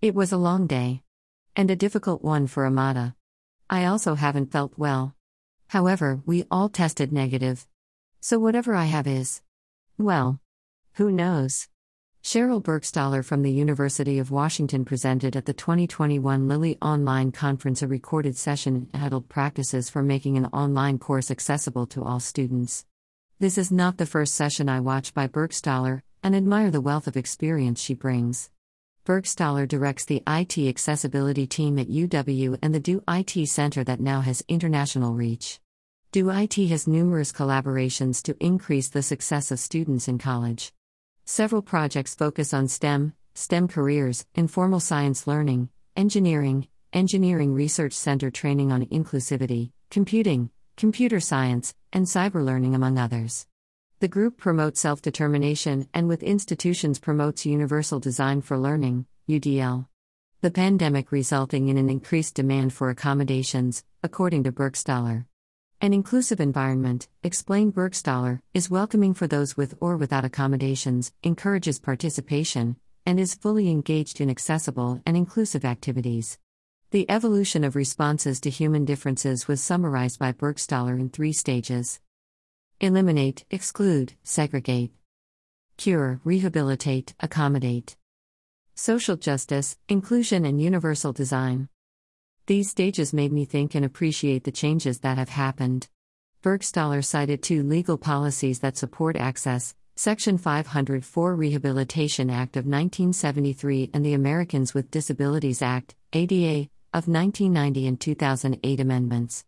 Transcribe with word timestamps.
It 0.00 0.14
was 0.14 0.30
a 0.30 0.36
long 0.36 0.68
day. 0.68 1.02
And 1.56 1.72
a 1.72 1.76
difficult 1.76 2.22
one 2.22 2.46
for 2.46 2.64
Amada. 2.64 3.16
I 3.68 3.84
also 3.84 4.14
haven't 4.14 4.52
felt 4.52 4.74
well. 4.76 5.16
However, 5.66 6.22
we 6.24 6.44
all 6.52 6.68
tested 6.68 7.12
negative. 7.12 7.66
So 8.20 8.38
whatever 8.38 8.76
I 8.76 8.84
have 8.84 9.08
is. 9.08 9.42
Well. 9.98 10.38
Who 10.94 11.10
knows? 11.10 11.66
Cheryl 12.22 12.62
Burgstahler 12.62 13.24
from 13.24 13.42
the 13.42 13.50
University 13.50 14.20
of 14.20 14.30
Washington 14.30 14.84
presented 14.84 15.34
at 15.34 15.46
the 15.46 15.52
2021 15.52 16.46
Lilly 16.46 16.78
Online 16.80 17.32
Conference 17.32 17.82
a 17.82 17.88
recorded 17.88 18.36
session 18.36 18.88
entitled 18.94 19.28
Practices 19.28 19.90
for 19.90 20.04
Making 20.04 20.36
an 20.36 20.46
Online 20.46 21.00
Course 21.00 21.28
Accessible 21.28 21.86
to 21.86 22.04
All 22.04 22.20
Students. 22.20 22.86
This 23.40 23.58
is 23.58 23.72
not 23.72 23.96
the 23.96 24.06
first 24.06 24.36
session 24.36 24.68
I 24.68 24.78
watch 24.78 25.12
by 25.12 25.26
Burgstahler, 25.26 26.02
and 26.22 26.36
admire 26.36 26.70
the 26.70 26.80
wealth 26.80 27.08
of 27.08 27.16
experience 27.16 27.80
she 27.80 27.94
brings. 27.94 28.50
Burgstahler 29.08 29.66
directs 29.66 30.04
the 30.04 30.22
IT 30.26 30.58
accessibility 30.58 31.46
team 31.46 31.78
at 31.78 31.88
UW 31.88 32.58
and 32.60 32.74
the 32.74 32.78
Do 32.78 33.02
IT 33.08 33.48
Center 33.48 33.82
that 33.84 34.00
now 34.00 34.20
has 34.20 34.44
international 34.48 35.14
reach. 35.14 35.60
Do 36.12 36.28
IT 36.28 36.56
has 36.68 36.86
numerous 36.86 37.32
collaborations 37.32 38.22
to 38.24 38.36
increase 38.38 38.90
the 38.90 39.02
success 39.02 39.50
of 39.50 39.58
students 39.58 40.08
in 40.08 40.18
college. 40.18 40.74
Several 41.24 41.62
projects 41.62 42.14
focus 42.14 42.52
on 42.52 42.68
STEM, 42.68 43.14
STEM 43.32 43.68
careers, 43.68 44.26
informal 44.34 44.78
science 44.78 45.26
learning, 45.26 45.70
engineering, 45.96 46.68
engineering 46.92 47.54
research 47.54 47.94
center 47.94 48.30
training 48.30 48.70
on 48.70 48.84
inclusivity, 48.88 49.70
computing, 49.90 50.50
computer 50.76 51.18
science, 51.18 51.72
and 51.94 52.04
cyber 52.04 52.44
learning, 52.44 52.74
among 52.74 52.98
others. 52.98 53.46
The 54.00 54.06
group 54.06 54.36
promotes 54.36 54.80
self 54.80 55.02
determination 55.02 55.88
and 55.92 56.06
with 56.06 56.22
institutions 56.22 57.00
promotes 57.00 57.44
universal 57.44 57.98
design 57.98 58.42
for 58.42 58.56
learning, 58.56 59.06
UDL. 59.28 59.88
The 60.40 60.52
pandemic 60.52 61.10
resulting 61.10 61.66
in 61.66 61.76
an 61.76 61.90
increased 61.90 62.36
demand 62.36 62.72
for 62.72 62.90
accommodations, 62.90 63.82
according 64.04 64.44
to 64.44 64.52
Burgstahler. 64.52 65.24
An 65.80 65.92
inclusive 65.92 66.38
environment, 66.38 67.08
explained 67.24 67.74
Burgstahler, 67.74 68.40
is 68.54 68.70
welcoming 68.70 69.14
for 69.14 69.26
those 69.26 69.56
with 69.56 69.74
or 69.80 69.96
without 69.96 70.24
accommodations, 70.24 71.12
encourages 71.24 71.80
participation, 71.80 72.76
and 73.04 73.18
is 73.18 73.34
fully 73.34 73.68
engaged 73.68 74.20
in 74.20 74.30
accessible 74.30 75.02
and 75.06 75.16
inclusive 75.16 75.64
activities. 75.64 76.38
The 76.92 77.10
evolution 77.10 77.64
of 77.64 77.74
responses 77.74 78.38
to 78.42 78.50
human 78.50 78.84
differences 78.84 79.48
was 79.48 79.60
summarized 79.60 80.20
by 80.20 80.30
Burgstahler 80.30 81.00
in 81.00 81.08
three 81.08 81.32
stages 81.32 81.98
eliminate, 82.80 83.44
exclude, 83.50 84.12
segregate, 84.22 84.92
cure, 85.76 86.20
rehabilitate, 86.22 87.14
accommodate, 87.18 87.96
social 88.76 89.16
justice, 89.16 89.76
inclusion, 89.88 90.44
and 90.44 90.62
universal 90.62 91.12
design. 91.12 91.68
These 92.46 92.70
stages 92.70 93.12
made 93.12 93.32
me 93.32 93.44
think 93.44 93.74
and 93.74 93.84
appreciate 93.84 94.44
the 94.44 94.52
changes 94.52 95.00
that 95.00 95.18
have 95.18 95.30
happened. 95.30 95.88
Burgstahler 96.40 97.04
cited 97.04 97.42
two 97.42 97.64
legal 97.64 97.98
policies 97.98 98.60
that 98.60 98.76
support 98.76 99.16
access 99.16 99.74
Section 99.96 100.38
504 100.38 101.34
Rehabilitation 101.34 102.30
Act 102.30 102.56
of 102.56 102.64
1973 102.64 103.90
and 103.92 104.06
the 104.06 104.14
Americans 104.14 104.72
with 104.72 104.92
Disabilities 104.92 105.60
Act, 105.60 105.96
ADA, 106.12 106.68
of 106.94 107.08
1990 107.08 107.88
and 107.88 108.00
2008 108.00 108.78
amendments. 108.78 109.44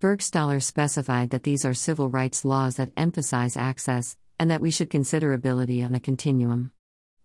Burgstahler 0.00 0.62
specified 0.62 1.28
that 1.28 1.42
these 1.42 1.62
are 1.66 1.74
civil 1.74 2.08
rights 2.08 2.42
laws 2.42 2.76
that 2.76 2.90
emphasize 2.96 3.54
access, 3.54 4.16
and 4.38 4.50
that 4.50 4.62
we 4.62 4.70
should 4.70 4.88
consider 4.88 5.34
ability 5.34 5.82
on 5.82 5.94
a 5.94 6.00
continuum. 6.00 6.72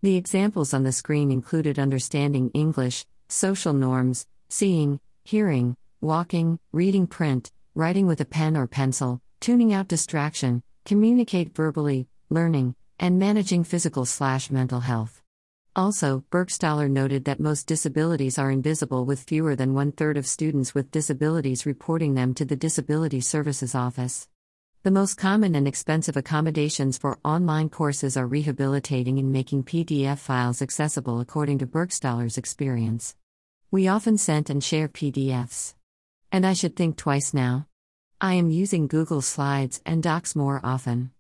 The 0.02 0.18
examples 0.18 0.74
on 0.74 0.84
the 0.84 0.92
screen 0.92 1.32
included 1.32 1.80
understanding 1.80 2.52
English, 2.54 3.06
social 3.30 3.72
norms, 3.72 4.28
seeing, 4.50 5.00
hearing, 5.24 5.78
walking, 6.02 6.60
reading 6.74 7.08
print, 7.08 7.50
writing 7.76 8.08
with 8.08 8.20
a 8.20 8.26
pen 8.26 8.58
or 8.58 8.68
pencil, 8.68 9.22
tuning 9.40 9.72
out 9.72 9.88
distraction, 9.88 10.62
communicate 10.84 11.56
verbally, 11.56 12.10
learning, 12.30 12.76
and 13.00 13.18
managing 13.18 13.64
physical 13.64 14.06
slash 14.06 14.52
mental 14.52 14.82
health. 14.82 15.22
Also, 15.78 16.24
Burgstahler 16.32 16.90
noted 16.90 17.26
that 17.26 17.42
most 17.42 17.68
disabilities 17.68 18.40
are 18.40 18.50
invisible 18.50 19.04
with 19.04 19.24
fewer 19.24 19.58
than 19.58 19.74
one 19.74 19.92
third 19.92 20.16
of 20.16 20.26
students 20.26 20.74
with 20.74 20.90
disabilities 20.90 21.66
reporting 21.66 22.14
them 22.14 22.34
to 22.34 22.46
the 22.46 22.56
Disability 22.56 23.20
Services 23.20 23.76
Office. 23.76 24.30
The 24.84 24.92
most 24.92 25.18
common 25.18 25.54
and 25.54 25.68
expensive 25.68 26.16
accommodations 26.16 26.98
for 26.98 27.20
online 27.26 27.68
courses 27.68 28.16
are 28.16 28.26
rehabilitating 28.26 29.20
and 29.20 29.34
making 29.34 29.66
PDF 29.66 30.20
files 30.20 30.62
accessible 30.62 31.20
according 31.20 31.58
to 31.58 31.68
Burgstahler's 31.68 32.38
experience. 32.38 33.18
We 33.70 33.90
often 33.90 34.18
sent 34.18 34.50
and 34.50 34.64
share 34.64 34.88
PDFs. 34.88 35.74
And 36.32 36.46
I 36.46 36.54
should 36.54 36.78
think 36.78 36.96
twice 36.96 37.34
now. 37.34 37.68
I 38.22 38.36
am 38.36 38.50
using 38.50 38.88
Google 38.88 39.22
Slides 39.22 39.82
and 39.86 40.02
Docs 40.02 40.38
more 40.38 40.62
often. 40.64 41.12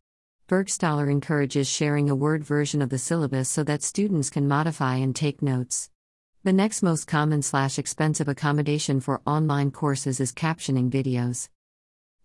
Burgstahler 0.48 1.10
encourages 1.10 1.68
sharing 1.68 2.08
a 2.08 2.16
Word 2.16 2.44
version 2.44 2.80
of 2.80 2.90
the 2.90 3.00
syllabus 3.00 3.50
so 3.50 3.64
that 3.64 3.82
students 3.82 4.30
can 4.30 4.48
modify 4.48 4.98
and 4.98 5.16
take 5.16 5.42
notes. 5.42 5.90
The 6.44 6.54
next 6.54 6.84
most 6.84 7.08
common 7.08 7.42
slash 7.42 7.80
expensive 7.80 8.28
accommodation 8.28 9.00
for 9.00 9.24
online 9.26 9.72
courses 9.72 10.20
is 10.20 10.32
captioning 10.32 10.92
videos. 10.92 11.50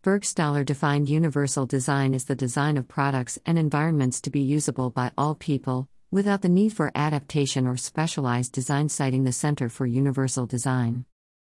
Burgstahler 0.02 0.66
defined 0.66 1.08
universal 1.08 1.64
design 1.64 2.12
as 2.12 2.26
the 2.26 2.34
design 2.34 2.76
of 2.76 2.88
products 2.88 3.38
and 3.46 3.58
environments 3.58 4.20
to 4.20 4.28
be 4.28 4.40
usable 4.40 4.90
by 4.90 5.12
all 5.16 5.34
people, 5.34 5.88
without 6.10 6.42
the 6.42 6.48
need 6.50 6.74
for 6.74 6.92
adaptation 6.94 7.66
or 7.66 7.78
specialized 7.78 8.52
design, 8.52 8.90
citing 8.90 9.24
the 9.24 9.32
Center 9.32 9.70
for 9.70 9.86
Universal 9.86 10.44
Design. 10.44 11.06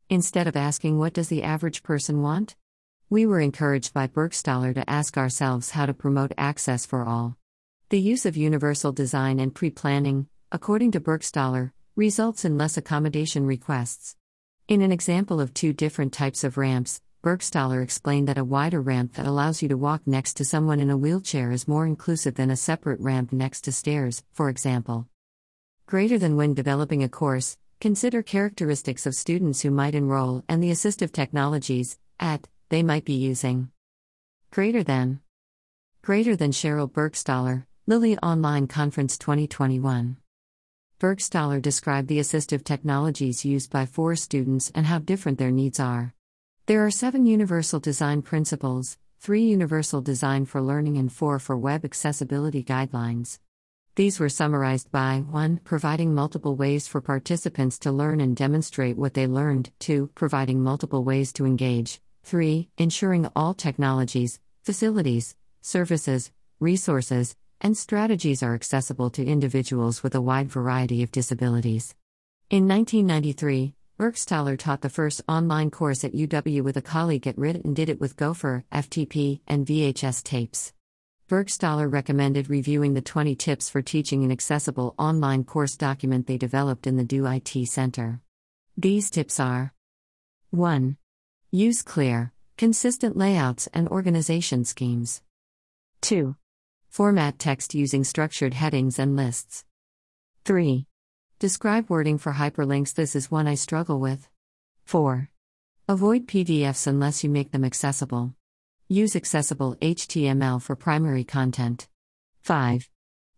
Instead 0.07 0.45
of 0.45 0.55
asking 0.55 0.99
what 0.99 1.13
does 1.13 1.29
the 1.29 1.41
average 1.41 1.81
person 1.81 2.21
want? 2.21 2.55
We 3.11 3.25
were 3.25 3.39
encouraged 3.39 3.91
by 3.91 4.05
Burgstahler 4.05 4.75
to 4.75 4.87
ask 4.87 5.17
ourselves 5.17 5.71
how 5.71 5.87
to 5.87 5.95
promote 5.95 6.31
access 6.37 6.85
for 6.85 7.03
all. 7.05 7.37
The 7.89 7.99
use 7.99 8.23
of 8.27 8.37
universal 8.37 8.91
design 8.91 9.39
and 9.39 9.53
pre 9.53 9.71
planning, 9.71 10.27
according 10.51 10.91
to 10.91 10.99
Burgstahler, 10.99 11.71
results 11.95 12.45
in 12.45 12.55
less 12.55 12.77
accommodation 12.77 13.47
requests. 13.47 14.15
In 14.67 14.83
an 14.83 14.91
example 14.91 15.41
of 15.41 15.55
two 15.55 15.73
different 15.73 16.13
types 16.13 16.43
of 16.43 16.55
ramps, 16.55 17.01
Burgstahler 17.23 17.81
explained 17.81 18.27
that 18.27 18.37
a 18.37 18.43
wider 18.43 18.79
ramp 18.79 19.15
that 19.15 19.25
allows 19.25 19.63
you 19.63 19.69
to 19.69 19.75
walk 19.75 20.05
next 20.05 20.35
to 20.35 20.45
someone 20.45 20.79
in 20.79 20.91
a 20.91 20.97
wheelchair 20.97 21.49
is 21.49 21.67
more 21.67 21.87
inclusive 21.87 22.35
than 22.35 22.51
a 22.51 22.55
separate 22.55 22.99
ramp 22.99 23.33
next 23.33 23.61
to 23.61 23.71
stairs, 23.71 24.21
for 24.31 24.49
example. 24.49 25.07
Greater 25.87 26.19
than 26.19 26.35
when 26.35 26.53
developing 26.53 27.01
a 27.01 27.09
course, 27.09 27.57
consider 27.81 28.21
characteristics 28.21 29.07
of 29.07 29.15
students 29.15 29.61
who 29.61 29.71
might 29.71 29.95
enroll 29.95 30.43
and 30.47 30.61
the 30.61 30.69
assistive 30.69 31.11
technologies 31.11 31.97
at 32.19 32.47
they 32.69 32.83
might 32.83 33.03
be 33.03 33.13
using. 33.13 33.69
Greater 34.51 34.83
than 34.83 35.19
Greater 36.01 36.35
than 36.35 36.51
Cheryl 36.51 36.89
Burgstahler, 36.89 37.65
Lilly 37.87 38.17
Online 38.19 38.67
Conference 38.67 39.17
2021. 39.17 40.17
Burgstahler 40.99 41.61
described 41.61 42.07
the 42.07 42.19
assistive 42.19 42.63
technologies 42.63 43.43
used 43.43 43.71
by 43.71 43.85
four 43.85 44.15
students 44.15 44.71
and 44.75 44.85
how 44.85 44.99
different 44.99 45.39
their 45.39 45.51
needs 45.51 45.79
are. 45.79 46.13
There 46.67 46.85
are 46.85 46.91
seven 46.91 47.25
universal 47.25 47.79
design 47.79 48.21
principles, 48.21 48.97
three 49.19 49.43
universal 49.43 50.01
design 50.01 50.45
for 50.45 50.61
learning, 50.61 50.97
and 50.97 51.11
four 51.11 51.39
for 51.39 51.57
web 51.57 51.83
accessibility 51.83 52.63
guidelines. 52.63 53.39
These 53.95 54.19
were 54.19 54.29
summarized 54.29 54.91
by 54.91 55.23
1. 55.29 55.61
Providing 55.63 56.13
multiple 56.13 56.55
ways 56.55 56.87
for 56.87 57.01
participants 57.01 57.79
to 57.79 57.91
learn 57.91 58.21
and 58.21 58.35
demonstrate 58.35 58.97
what 58.97 59.13
they 59.13 59.27
learned, 59.27 59.71
2. 59.79 60.11
Providing 60.15 60.61
multiple 60.61 61.03
ways 61.03 61.33
to 61.33 61.45
engage, 61.45 61.99
3. 62.23 62.69
Ensuring 62.77 63.27
all 63.35 63.53
technologies, 63.53 64.39
facilities, 64.63 65.35
services, 65.61 66.31
resources, 66.59 67.35
and 67.61 67.77
strategies 67.77 68.41
are 68.41 68.55
accessible 68.55 69.09
to 69.09 69.25
individuals 69.25 70.03
with 70.03 70.15
a 70.15 70.21
wide 70.21 70.49
variety 70.49 71.03
of 71.03 71.11
disabilities. 71.11 71.95
In 72.49 72.67
1993, 72.67 73.73
Burgstahler 73.99 74.57
taught 74.57 74.81
the 74.81 74.89
first 74.89 75.21
online 75.27 75.69
course 75.69 76.05
at 76.05 76.13
UW 76.13 76.61
with 76.63 76.77
a 76.77 76.81
colleague 76.81 77.27
at 77.27 77.37
RIT 77.37 77.65
and 77.65 77.75
did 77.75 77.89
it 77.89 77.99
with 77.99 78.15
Gopher, 78.15 78.63
FTP, 78.71 79.41
and 79.45 79.65
VHS 79.65 80.23
tapes. 80.23 80.71
Burgstahler 81.27 81.91
recommended 81.91 82.49
reviewing 82.49 82.93
the 82.93 83.01
20 83.01 83.35
tips 83.35 83.69
for 83.69 83.81
teaching 83.81 84.23
an 84.23 84.31
accessible 84.31 84.95
online 84.97 85.43
course 85.43 85.75
document 85.75 86.27
they 86.27 86.37
developed 86.37 86.87
in 86.87 86.95
the 86.95 87.03
Do 87.03 87.27
IT 87.27 87.67
Center. 87.67 88.21
These 88.77 89.09
tips 89.09 89.39
are 89.39 89.73
1. 90.51 90.97
Use 91.51 91.81
clear, 91.81 92.31
consistent 92.59 93.17
layouts 93.17 93.67
and 93.73 93.87
organization 93.87 94.63
schemes. 94.65 95.23
2. 96.01 96.35
Format 96.89 97.39
text 97.39 97.73
using 97.73 98.03
structured 98.03 98.53
headings 98.53 98.99
and 98.99 99.15
lists. 99.15 99.65
3. 100.45 100.85
Describe 101.39 101.89
wording 101.89 102.19
for 102.19 102.33
hyperlinks. 102.33 102.93
This 102.93 103.15
is 103.15 103.31
one 103.31 103.47
I 103.47 103.55
struggle 103.55 103.99
with. 103.99 104.29
4. 104.85 105.31
Avoid 105.87 106.27
PDFs 106.27 106.85
unless 106.85 107.23
you 107.23 107.31
make 107.31 107.51
them 107.51 107.65
accessible. 107.65 108.35
Use 108.87 109.15
accessible 109.15 109.75
HTML 109.81 110.61
for 110.61 110.75
primary 110.75 111.23
content. 111.23 111.87
5. 112.43 112.87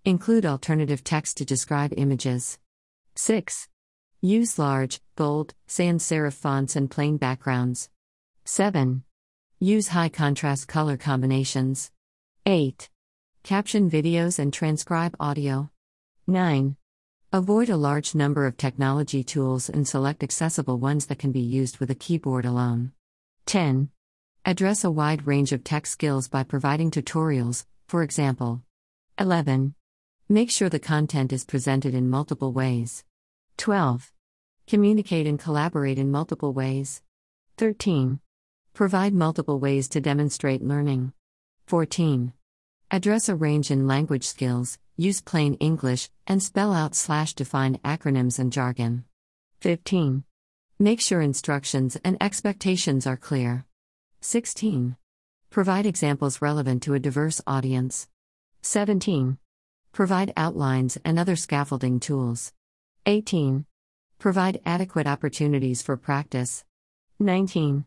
Include 0.03 0.45
alternative 0.45 1.01
text 1.05 1.37
to 1.37 1.45
describe 1.45 1.93
images. 1.95 2.59
6. 3.15 3.69
Use 4.19 4.59
large, 4.59 4.99
bold, 5.15 5.53
sans 5.65 6.03
serif 6.03 6.33
fonts 6.33 6.75
and 6.75 6.91
plain 6.91 7.15
backgrounds. 7.15 7.89
7. 8.45 9.03
Use 9.59 9.89
high 9.89 10.09
contrast 10.09 10.67
color 10.67 10.97
combinations. 10.97 11.91
8. 12.45 12.89
Caption 13.43 13.89
videos 13.89 14.39
and 14.39 14.51
transcribe 14.51 15.15
audio. 15.19 15.69
9. 16.27 16.75
Avoid 17.31 17.69
a 17.69 17.77
large 17.77 18.15
number 18.15 18.45
of 18.45 18.57
technology 18.57 19.23
tools 19.23 19.69
and 19.69 19.87
select 19.87 20.23
accessible 20.23 20.79
ones 20.79 21.05
that 21.05 21.19
can 21.19 21.31
be 21.31 21.39
used 21.39 21.77
with 21.77 21.91
a 21.91 21.95
keyboard 21.95 22.43
alone. 22.43 22.91
10. 23.45 23.89
Address 24.43 24.83
a 24.83 24.91
wide 24.91 25.27
range 25.27 25.51
of 25.51 25.63
tech 25.63 25.85
skills 25.85 26.27
by 26.27 26.43
providing 26.43 26.89
tutorials, 26.89 27.65
for 27.87 28.01
example. 28.01 28.63
11. 29.19 29.75
Make 30.27 30.49
sure 30.49 30.67
the 30.67 30.79
content 30.79 31.31
is 31.31 31.45
presented 31.45 31.93
in 31.93 32.09
multiple 32.09 32.51
ways. 32.51 33.03
12. 33.57 34.11
Communicate 34.67 35.27
and 35.27 35.39
collaborate 35.39 35.99
in 35.99 36.09
multiple 36.09 36.53
ways. 36.53 37.03
13. 37.57 38.19
Provide 38.73 39.13
multiple 39.13 39.59
ways 39.59 39.89
to 39.89 39.99
demonstrate 39.99 40.63
learning. 40.63 41.11
14. 41.67 42.33
Address 42.89 43.29
a 43.29 43.35
range 43.35 43.69
in 43.69 43.85
language 43.85 44.23
skills, 44.23 44.79
use 44.95 45.21
plain 45.21 45.55
English, 45.55 46.09
and 46.25 46.41
spell 46.41 46.73
out 46.73 46.95
slash 46.95 47.33
define 47.33 47.77
acronyms 47.79 48.39
and 48.39 48.51
jargon. 48.51 49.03
15. 49.59 50.23
Make 50.79 51.01
sure 51.01 51.21
instructions 51.21 51.97
and 52.03 52.17
expectations 52.21 53.05
are 53.05 53.17
clear. 53.17 53.65
16. 54.21 54.95
Provide 55.49 55.85
examples 55.85 56.41
relevant 56.41 56.81
to 56.83 56.93
a 56.93 56.99
diverse 56.99 57.41
audience. 57.45 58.07
17. 58.61 59.37
Provide 59.91 60.31
outlines 60.37 60.97
and 61.03 61.19
other 61.19 61.35
scaffolding 61.35 61.99
tools. 61.99 62.53
18. 63.05 63.65
Provide 64.17 64.61
adequate 64.65 65.07
opportunities 65.07 65.81
for 65.81 65.97
practice. 65.97 66.63
19. 67.19 67.85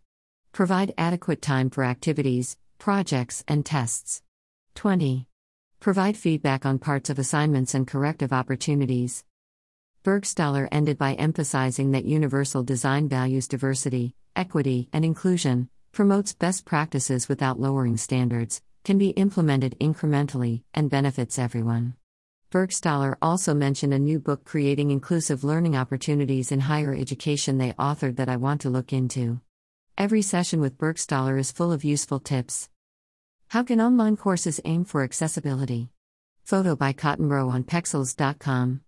Provide 0.54 0.94
adequate 0.96 1.42
time 1.42 1.68
for 1.68 1.82
activities, 1.82 2.56
projects, 2.78 3.42
and 3.48 3.66
tests. 3.66 4.22
20. 4.76 5.26
Provide 5.80 6.16
feedback 6.16 6.64
on 6.64 6.78
parts 6.78 7.10
of 7.10 7.18
assignments 7.18 7.74
and 7.74 7.88
corrective 7.88 8.32
opportunities. 8.32 9.24
Burgstahler 10.04 10.68
ended 10.70 10.96
by 10.96 11.14
emphasizing 11.14 11.90
that 11.90 12.04
universal 12.04 12.62
design 12.62 13.08
values 13.08 13.48
diversity, 13.48 14.14
equity, 14.36 14.88
and 14.92 15.04
inclusion, 15.04 15.70
promotes 15.90 16.34
best 16.34 16.64
practices 16.64 17.28
without 17.28 17.58
lowering 17.58 17.96
standards, 17.96 18.62
can 18.84 18.96
be 18.96 19.08
implemented 19.08 19.76
incrementally, 19.80 20.62
and 20.72 20.88
benefits 20.88 21.36
everyone. 21.36 21.94
Burgstahler 22.52 23.16
also 23.20 23.54
mentioned 23.54 23.92
a 23.92 23.98
new 23.98 24.20
book 24.20 24.44
creating 24.44 24.92
inclusive 24.92 25.42
learning 25.42 25.74
opportunities 25.74 26.52
in 26.52 26.60
higher 26.60 26.94
education 26.94 27.58
they 27.58 27.72
authored 27.72 28.14
that 28.18 28.28
I 28.28 28.36
want 28.36 28.60
to 28.60 28.70
look 28.70 28.92
into. 28.92 29.40
Every 29.96 30.22
session 30.22 30.60
with 30.60 30.76
Burgstahler 30.76 31.38
is 31.38 31.52
full 31.52 31.70
of 31.70 31.84
useful 31.84 32.18
tips. 32.18 32.68
How 33.48 33.62
can 33.62 33.80
online 33.80 34.16
courses 34.16 34.60
aim 34.64 34.84
for 34.84 35.04
accessibility? 35.04 35.90
Photo 36.42 36.74
by 36.74 36.92
cottonbro 36.92 37.48
on 37.48 37.62
Pexels.com. 37.62 38.80